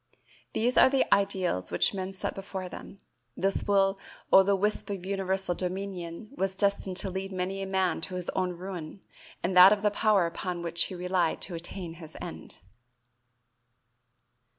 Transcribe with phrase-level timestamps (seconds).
[0.53, 2.97] These are the ideals which men set before them;
[3.37, 3.99] this will
[4.33, 8.31] o' the wisp of universal dominion was destined to lead many a man to his
[8.31, 9.01] own ruin
[9.43, 12.61] and that of the power upon which he relied to attain his end.